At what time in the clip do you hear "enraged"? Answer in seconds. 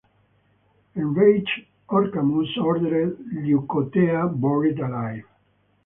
0.95-1.67